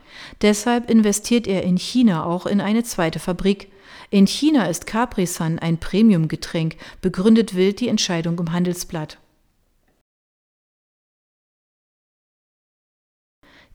[0.42, 3.70] Deshalb investiert er in China auch in eine zweite Fabrik.
[4.10, 9.18] In China ist Capri-Sun ein Premium-Getränk, begründet Wild die Entscheidung im Handelsblatt.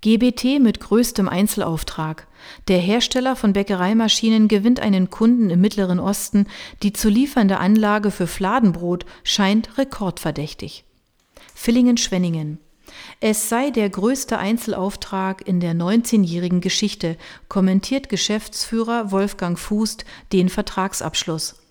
[0.05, 2.27] GBT mit größtem Einzelauftrag.
[2.67, 6.45] Der Hersteller von Bäckereimaschinen gewinnt einen Kunden im Mittleren Osten.
[6.83, 10.83] Die zu liefernde Anlage für Fladenbrot scheint rekordverdächtig.
[11.55, 12.59] Villingen-Schwenningen.
[13.19, 17.17] Es sei der größte Einzelauftrag in der 19-jährigen Geschichte,
[17.49, 21.64] kommentiert Geschäftsführer Wolfgang Fußt den Vertragsabschluss.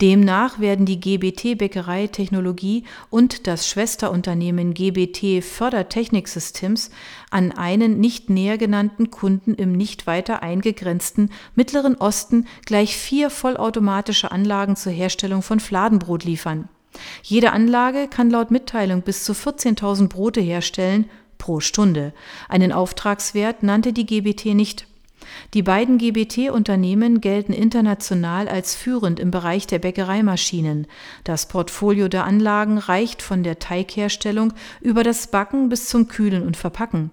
[0.00, 6.90] Demnach werden die GBT Bäckerei Technologie und das Schwesterunternehmen GBT Fördertechnik-Systems
[7.30, 14.32] an einen nicht näher genannten Kunden im nicht weiter eingegrenzten Mittleren Osten gleich vier vollautomatische
[14.32, 16.68] Anlagen zur Herstellung von Fladenbrot liefern.
[17.22, 22.12] Jede Anlage kann laut Mitteilung bis zu 14.000 Brote herstellen pro Stunde.
[22.48, 24.86] Einen Auftragswert nannte die GBT nicht.
[25.54, 30.86] Die beiden GBT-Unternehmen gelten international als führend im Bereich der Bäckereimaschinen.
[31.24, 36.56] Das Portfolio der Anlagen reicht von der Teigherstellung über das Backen bis zum Kühlen und
[36.56, 37.10] Verpacken.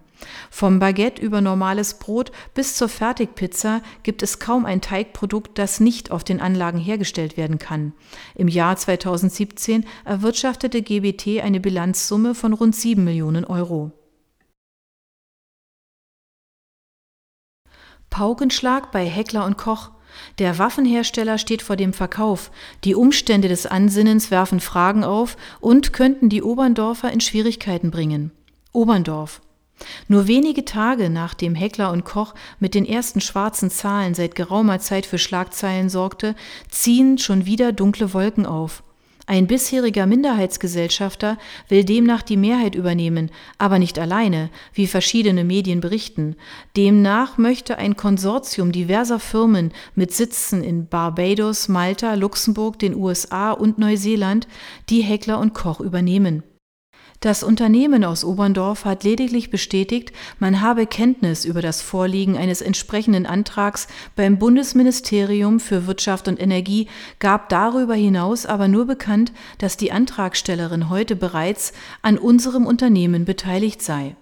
[0.49, 6.11] Vom Baguette über normales Brot bis zur Fertigpizza gibt es kaum ein Teigprodukt, das nicht
[6.11, 7.93] auf den Anlagen hergestellt werden kann.
[8.35, 13.91] Im Jahr 2017 erwirtschaftete GBT eine Bilanzsumme von rund 7 Millionen Euro.
[18.11, 19.89] Paukenschlag bei Heckler und Koch.
[20.37, 22.51] Der Waffenhersteller steht vor dem Verkauf.
[22.83, 28.31] Die Umstände des Ansinnens werfen Fragen auf und könnten die Oberndorfer in Schwierigkeiten bringen.
[28.73, 29.41] Oberndorf.
[30.07, 35.05] Nur wenige Tage nachdem Heckler und Koch mit den ersten schwarzen Zahlen seit geraumer Zeit
[35.05, 36.35] für Schlagzeilen sorgte,
[36.69, 38.83] ziehen schon wieder dunkle Wolken auf.
[39.27, 41.37] Ein bisheriger Minderheitsgesellschafter
[41.69, 46.35] will demnach die Mehrheit übernehmen, aber nicht alleine, wie verschiedene Medien berichten.
[46.75, 53.77] Demnach möchte ein Konsortium diverser Firmen mit Sitzen in Barbados, Malta, Luxemburg, den USA und
[53.77, 54.47] Neuseeland
[54.89, 56.43] die Heckler und Koch übernehmen.
[57.21, 63.27] Das Unternehmen aus Oberndorf hat lediglich bestätigt, man habe Kenntnis über das Vorliegen eines entsprechenden
[63.27, 66.87] Antrags beim Bundesministerium für Wirtschaft und Energie,
[67.19, 73.83] gab darüber hinaus aber nur bekannt, dass die Antragstellerin heute bereits an unserem Unternehmen beteiligt
[73.83, 74.15] sei.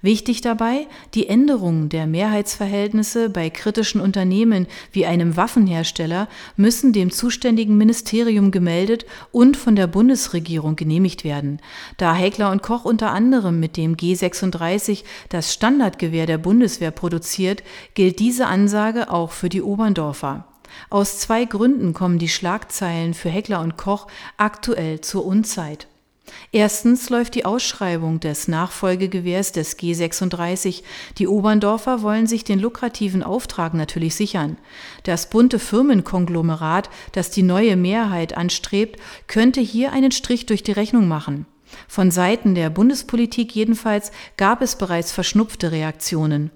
[0.00, 7.78] Wichtig dabei, die Änderungen der Mehrheitsverhältnisse bei kritischen Unternehmen wie einem Waffenhersteller müssen dem zuständigen
[7.78, 11.60] Ministerium gemeldet und von der Bundesregierung genehmigt werden.
[11.98, 17.62] Da Heckler und Koch unter anderem mit dem G36 das Standardgewehr der Bundeswehr produziert,
[17.94, 20.46] gilt diese Ansage auch für die Oberndorfer.
[20.90, 25.86] Aus zwei Gründen kommen die Schlagzeilen für Heckler und Koch aktuell zur Unzeit.
[26.52, 30.82] Erstens läuft die Ausschreibung des Nachfolgegewehrs des G36.
[31.18, 34.58] Die Oberndorfer wollen sich den lukrativen Auftrag natürlich sichern.
[35.04, 41.08] Das bunte Firmenkonglomerat, das die neue Mehrheit anstrebt, könnte hier einen Strich durch die Rechnung
[41.08, 41.46] machen.
[41.88, 46.50] Von Seiten der Bundespolitik jedenfalls gab es bereits verschnupfte Reaktionen.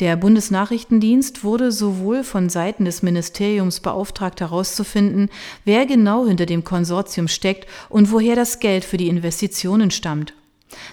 [0.00, 5.30] Der Bundesnachrichtendienst wurde sowohl von Seiten des Ministeriums beauftragt herauszufinden,
[5.64, 10.34] wer genau hinter dem Konsortium steckt und woher das Geld für die Investitionen stammt.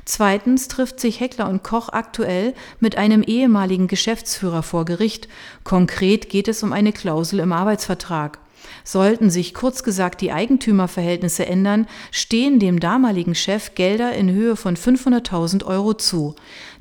[0.05, 5.27] Zweitens trifft sich Heckler und Koch aktuell mit einem ehemaligen Geschäftsführer vor Gericht.
[5.63, 8.39] Konkret geht es um eine Klausel im Arbeitsvertrag.
[8.83, 14.75] Sollten sich kurz gesagt die Eigentümerverhältnisse ändern, stehen dem damaligen Chef Gelder in Höhe von
[14.75, 16.35] 500.000 Euro zu.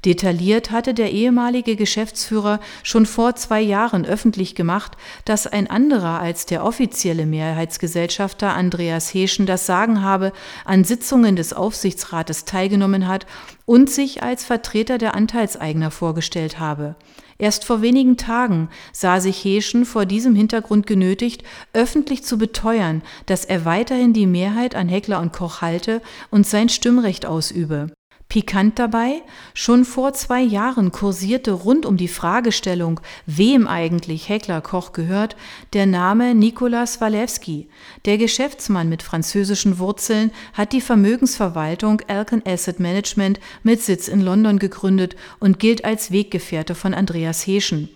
[0.05, 6.47] Detailliert hatte der ehemalige Geschäftsführer schon vor zwei Jahren öffentlich gemacht, dass ein anderer als
[6.47, 10.33] der offizielle Mehrheitsgesellschafter Andreas Heschen das Sagen habe,
[10.65, 13.27] an Sitzungen des Aufsichtsrates teilgenommen hat
[13.67, 16.97] und sich als Vertreter der Anteilseigner vorgestellt habe.
[17.41, 23.47] Erst vor wenigen Tagen sah sich Heschen vor diesem Hintergrund genötigt, öffentlich zu beteuern, dass
[23.47, 27.91] er weiterhin die Mehrheit an Heckler und Koch halte und sein Stimmrecht ausübe.
[28.31, 29.23] Pikant dabei,
[29.55, 35.35] schon vor zwei Jahren kursierte rund um die Fragestellung, wem eigentlich Heckler Koch gehört,
[35.73, 37.69] der Name Nicolas Walewski.
[38.05, 44.61] Der Geschäftsmann mit französischen Wurzeln hat die Vermögensverwaltung Alcan Asset Management mit Sitz in London
[44.61, 47.89] gegründet und gilt als Weggefährte von Andreas Heschen.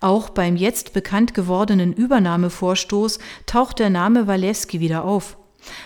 [0.00, 5.38] Auch beim jetzt bekannt gewordenen Übernahmevorstoß taucht der Name Walewski wieder auf.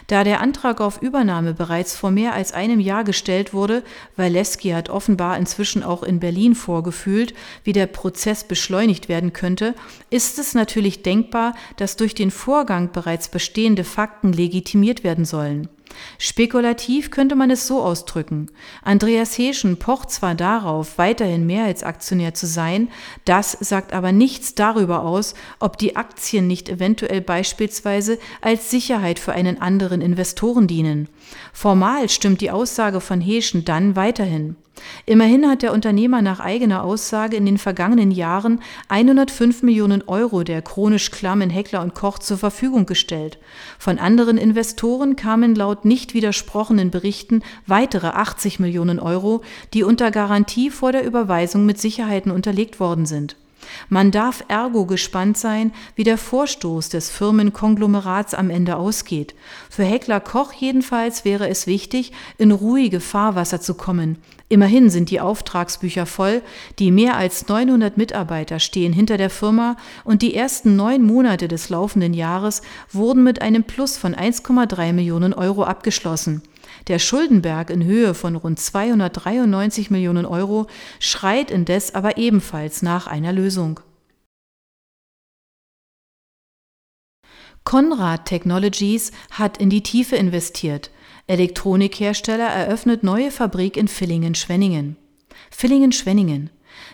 [0.07, 3.83] Da der Antrag auf Übernahme bereits vor mehr als einem Jahr gestellt wurde,
[4.17, 9.75] Walewski hat offenbar inzwischen auch in Berlin vorgefühlt, wie der Prozess beschleunigt werden könnte,
[10.11, 15.69] ist es natürlich denkbar, dass durch den Vorgang bereits bestehende Fakten legitimiert werden sollen.
[16.19, 18.51] Spekulativ könnte man es so ausdrücken.
[18.83, 22.89] Andreas Heschen pocht zwar darauf, weiterhin Mehrheitsaktionär zu sein,
[23.25, 29.33] das sagt aber nichts darüber aus, ob die Aktien nicht eventuell beispielsweise als Sicherheit für
[29.33, 31.09] einen anderen Investoren dienen.
[31.53, 34.57] Formal stimmt die Aussage von Heschen dann weiterhin.
[35.07, 40.63] Immerhin hat der Unternehmer nach eigener Aussage in den vergangenen Jahren 105 Millionen Euro der
[40.63, 43.39] chronisch klammen Heckler und Koch zur Verfügung gestellt.
[43.79, 49.43] Von anderen Investoren kamen laut nicht widersprochenen Berichten weitere 80 Millionen Euro,
[49.75, 53.37] die unter Garantie vor der Überweisung mit Sicherheiten unterlegt worden sind.
[53.89, 59.35] Man darf ergo gespannt sein, wie der Vorstoß des Firmenkonglomerats am Ende ausgeht.
[59.71, 64.19] Für Heckler Koch jedenfalls wäre es wichtig, in ruhige Fahrwasser zu kommen.
[64.49, 66.43] Immerhin sind die Auftragsbücher voll,
[66.79, 71.71] die mehr als 900 Mitarbeiter stehen hinter der Firma und die ersten neun Monate des
[71.71, 76.43] laufenden Jahres wurden mit einem Plus von 1,3 Millionen Euro abgeschlossen.
[76.89, 80.67] Der Schuldenberg in Höhe von rund 293 Millionen Euro
[80.99, 83.81] schreit indes aber ebenfalls nach einer Lösung.
[87.65, 90.91] Conrad Technologies hat in die Tiefe investiert.
[91.29, 94.97] Elektronikhersteller eröffnet neue Fabrik in Villingen-Schwenningen.
[95.51, 96.51] Villingen-Schwenningen.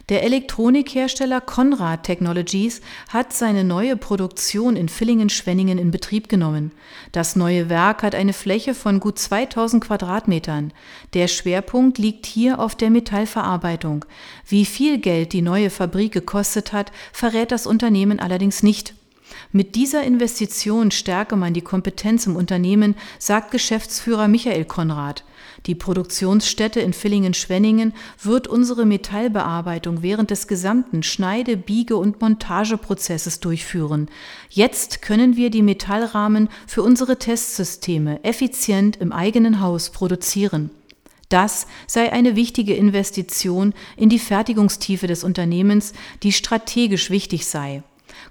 [0.08, 6.72] Der Elektronikhersteller Conrad Technologies hat seine neue Produktion in Villingen-Schwenningen in Betrieb genommen.
[7.12, 10.72] Das neue Werk hat eine Fläche von gut 2000 Quadratmetern.
[11.12, 14.04] Der Schwerpunkt liegt hier auf der Metallverarbeitung.
[14.46, 18.94] Wie viel Geld die neue Fabrik gekostet hat, verrät das Unternehmen allerdings nicht.
[19.52, 25.24] Mit dieser Investition stärke man die Kompetenz im Unternehmen, sagt Geschäftsführer Michael Konrad.
[25.66, 27.92] Die Produktionsstätte in Villingen-Schwenningen
[28.22, 34.08] wird unsere Metallbearbeitung während des gesamten Schneide-, Biege- und Montageprozesses durchführen.
[34.48, 40.70] Jetzt können wir die Metallrahmen für unsere Testsysteme effizient im eigenen Haus produzieren.
[41.28, 45.92] Das sei eine wichtige Investition in die Fertigungstiefe des Unternehmens,
[46.22, 47.82] die strategisch wichtig sei.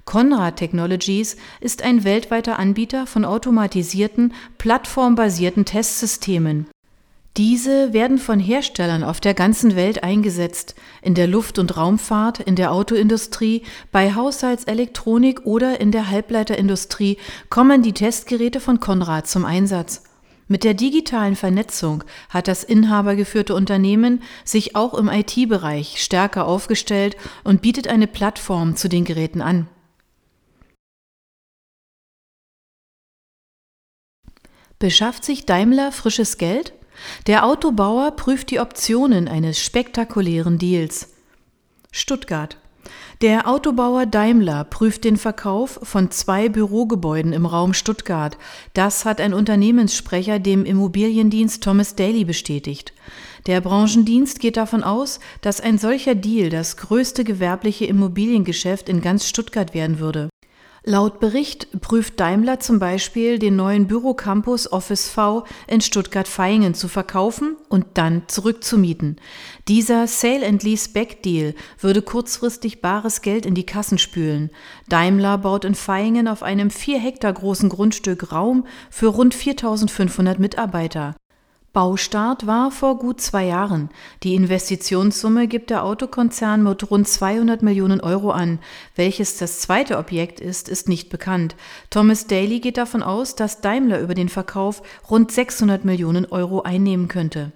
[0.05, 6.67] Conrad Technologies ist ein weltweiter Anbieter von automatisierten, plattformbasierten Testsystemen.
[7.37, 10.73] Diese werden von Herstellern auf der ganzen Welt eingesetzt,
[11.03, 13.61] in der Luft- und Raumfahrt, in der Autoindustrie,
[13.91, 17.19] bei Haushaltselektronik oder in der Halbleiterindustrie
[17.51, 20.03] kommen die Testgeräte von Conrad zum Einsatz.
[20.47, 27.61] Mit der digitalen Vernetzung hat das inhabergeführte Unternehmen sich auch im IT-Bereich stärker aufgestellt und
[27.61, 29.67] bietet eine Plattform zu den Geräten an.
[34.79, 36.73] Beschafft sich Daimler frisches Geld?
[37.27, 41.09] Der Autobauer prüft die Optionen eines spektakulären Deals.
[41.91, 42.57] Stuttgart.
[43.21, 48.37] Der Autobauer Daimler prüft den Verkauf von zwei Bürogebäuden im Raum Stuttgart.
[48.73, 52.93] Das hat ein Unternehmenssprecher dem Immobiliendienst Thomas Daly bestätigt.
[53.47, 59.27] Der Branchendienst geht davon aus, dass ein solcher Deal das größte gewerbliche Immobiliengeschäft in ganz
[59.27, 60.29] Stuttgart werden würde.
[60.89, 67.57] Laut Bericht prüft Daimler zum Beispiel, den neuen Bürocampus Office V in Stuttgart-Vaihingen zu verkaufen
[67.67, 69.17] und dann zurückzumieten.
[69.67, 74.49] Dieser Sale-and-Lease-Back-Deal würde kurzfristig bares Geld in die Kassen spülen.
[74.87, 81.17] Daimler baut in Vaihingen auf einem vier Hektar großen Grundstück Raum für rund 4500 Mitarbeiter.
[81.77, 83.91] Baustart war vor gut zwei Jahren.
[84.23, 88.57] Die Investitionssumme gibt der Autokonzern mit rund 200 Millionen Euro an.
[88.95, 91.55] Welches das zweite Objekt ist, ist nicht bekannt.
[91.91, 97.09] Thomas Daly geht davon aus, dass Daimler über den Verkauf rund 600 Millionen Euro einnehmen
[97.09, 97.51] könnte.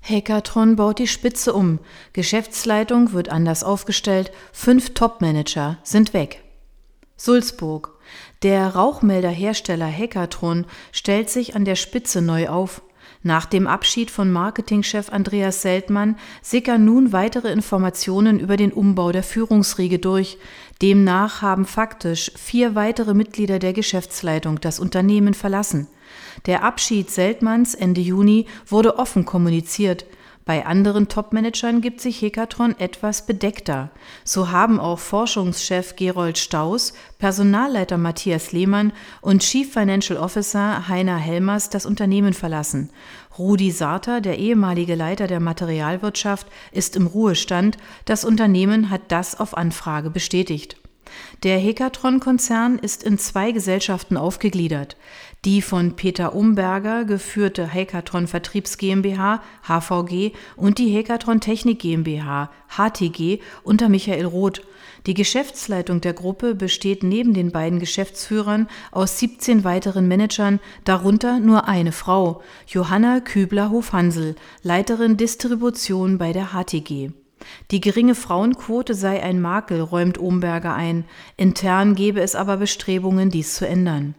[0.00, 1.80] Hackathon baut die Spitze um.
[2.14, 4.32] Geschäftsleitung wird anders aufgestellt.
[4.54, 6.42] Fünf Topmanager sind weg.
[7.18, 7.99] Sulzburg.
[8.42, 12.80] Der Rauchmelderhersteller Hackathon stellt sich an der Spitze neu auf.
[13.22, 19.22] Nach dem Abschied von Marketingchef Andreas Seltmann sickern nun weitere Informationen über den Umbau der
[19.22, 20.38] Führungsriege durch.
[20.80, 25.86] Demnach haben faktisch vier weitere Mitglieder der Geschäftsleitung das Unternehmen verlassen.
[26.46, 30.06] Der Abschied Seltmanns Ende Juni wurde offen kommuniziert.
[30.50, 33.92] Bei anderen Topmanagern gibt sich Hekatron etwas bedeckter.
[34.24, 41.70] So haben auch Forschungschef Gerold Staus, Personalleiter Matthias Lehmann und Chief Financial Officer Heiner Helmers
[41.70, 42.90] das Unternehmen verlassen.
[43.38, 47.76] Rudi Sarter, der ehemalige Leiter der Materialwirtschaft, ist im Ruhestand.
[48.04, 50.76] Das Unternehmen hat das auf Anfrage bestätigt.
[51.42, 54.96] Der Hekatron-Konzern ist in zwei Gesellschaften aufgegliedert.
[55.46, 63.38] Die von Peter Umberger geführte Hekatron Vertriebs GmbH HVG und die Hekatron Technik GmbH HTG
[63.62, 64.60] unter Michael Roth.
[65.06, 71.66] Die Geschäftsleitung der Gruppe besteht neben den beiden Geschäftsführern aus 17 weiteren Managern, darunter nur
[71.66, 77.12] eine Frau, Johanna Kübler-Hofhansel, Leiterin Distribution bei der HTG.
[77.70, 81.06] Die geringe Frauenquote sei ein Makel, räumt Umberger ein.
[81.38, 84.14] Intern gebe es aber Bestrebungen, dies zu ändern.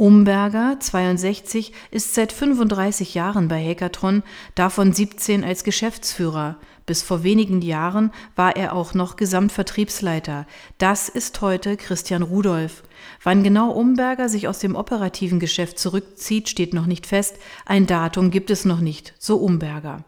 [0.00, 4.22] Umberger, 62, ist seit 35 Jahren bei Hackathon,
[4.54, 6.54] davon 17 als Geschäftsführer.
[6.86, 10.46] Bis vor wenigen Jahren war er auch noch Gesamtvertriebsleiter.
[10.78, 12.84] Das ist heute Christian Rudolph.
[13.24, 17.34] Wann genau Umberger sich aus dem operativen Geschäft zurückzieht, steht noch nicht fest.
[17.66, 20.04] Ein Datum gibt es noch nicht, so Umberger.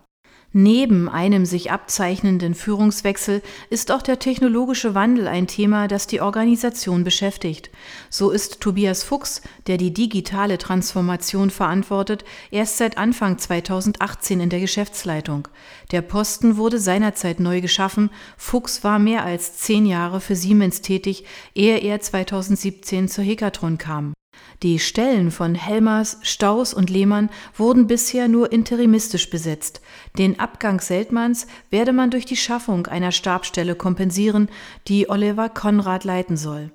[0.53, 3.41] Neben einem sich abzeichnenden Führungswechsel
[3.71, 7.71] ist auch der technologische Wandel ein Thema, das die Organisation beschäftigt.
[8.09, 14.59] So ist Tobias Fuchs, der die digitale Transformation verantwortet, erst seit Anfang 2018 in der
[14.59, 15.47] Geschäftsleitung.
[15.93, 18.11] Der Posten wurde seinerzeit neu geschaffen.
[18.37, 21.25] Fuchs war mehr als zehn Jahre für Siemens tätig,
[21.55, 24.15] ehe er 2017 zur Hekatron kam.
[24.63, 29.81] Die Stellen von Helmers, Staus und Lehmann wurden bisher nur interimistisch besetzt.
[30.19, 34.49] Den Abgang Seltmanns werde man durch die Schaffung einer Stabstelle kompensieren,
[34.87, 36.71] die Oliver Konrad leiten soll.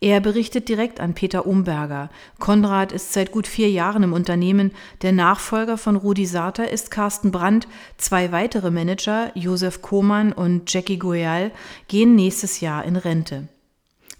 [0.00, 2.10] Er berichtet direkt an Peter Umberger.
[2.38, 4.72] Konrad ist seit gut vier Jahren im Unternehmen.
[5.02, 7.68] Der Nachfolger von Rudi Sarter ist Carsten Brandt.
[7.96, 11.52] Zwei weitere Manager, Josef Kohmann und Jackie Goyal,
[11.88, 13.48] gehen nächstes Jahr in Rente.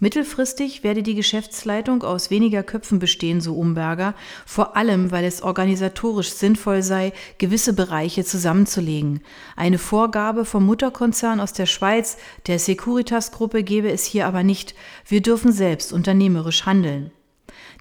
[0.01, 4.14] Mittelfristig werde die Geschäftsleitung aus weniger Köpfen bestehen, so Umberger,
[4.46, 9.20] vor allem weil es organisatorisch sinnvoll sei, gewisse Bereiche zusammenzulegen.
[9.57, 14.76] Eine Vorgabe vom Mutterkonzern aus der Schweiz, der Securitas-Gruppe, gebe es hier aber nicht.
[15.05, 17.11] Wir dürfen selbst unternehmerisch handeln.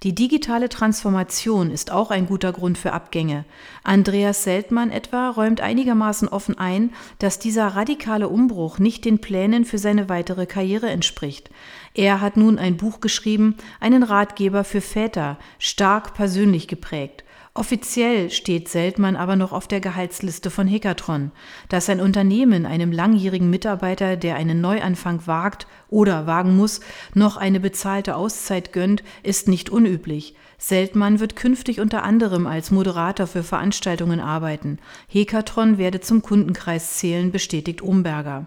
[0.03, 3.45] Die digitale Transformation ist auch ein guter Grund für Abgänge.
[3.83, 9.79] Andreas Seltmann etwa räumt einigermaßen offen ein, dass dieser radikale Umbruch nicht den Plänen für
[9.79, 11.49] seine weitere Karriere entspricht.
[11.95, 17.23] Er hat nun ein Buch geschrieben, einen Ratgeber für Väter, stark persönlich geprägt.
[17.57, 21.31] Offiziell steht Seltmann aber noch auf der Gehaltsliste von Hekatron.
[21.69, 26.81] Dass ein Unternehmen einem langjährigen Mitarbeiter, der einen Neuanfang wagt oder wagen muss,
[27.15, 30.35] noch eine bezahlte Auszeit gönnt, ist nicht unüblich.
[30.59, 34.77] Seltmann wird künftig unter anderem als Moderator für Veranstaltungen arbeiten.
[35.07, 38.45] Hekatron werde zum Kundenkreis zählen, bestätigt Umberger.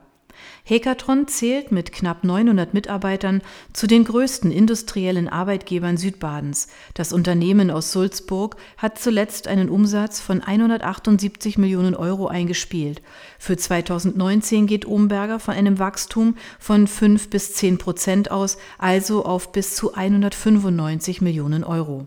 [0.64, 6.68] Hekatron zählt mit knapp 900 Mitarbeitern zu den größten industriellen Arbeitgebern Südbadens.
[6.94, 13.02] Das Unternehmen aus Sulzburg hat zuletzt einen Umsatz von 178 Millionen Euro eingespielt.
[13.38, 19.52] Für 2019 geht Umberger von einem Wachstum von 5 bis 10 Prozent aus, also auf
[19.52, 22.06] bis zu 195 Millionen Euro.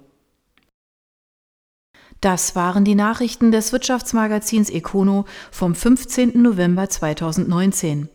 [2.24, 6.42] Das waren die Nachrichten des Wirtschaftsmagazins Econo vom 15.
[6.42, 8.08] November 2019.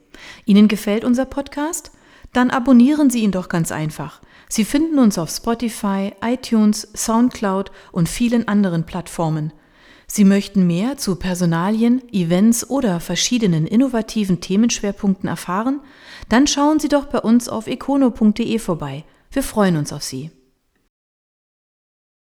[0.44, 1.92] Ihnen gefällt unser Podcast?
[2.32, 4.20] Dann abonnieren Sie ihn doch ganz einfach.
[4.48, 9.52] Sie finden uns auf Spotify, iTunes, SoundCloud und vielen anderen Plattformen.
[10.06, 15.80] Sie möchten mehr zu Personalien, Events oder verschiedenen innovativen Themenschwerpunkten erfahren?
[16.30, 19.04] Dann schauen Sie doch bei uns auf econo.de vorbei.
[19.30, 20.30] Wir freuen uns auf Sie.